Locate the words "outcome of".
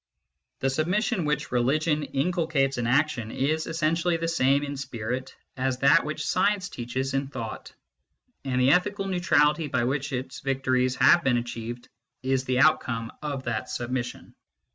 12.61-13.43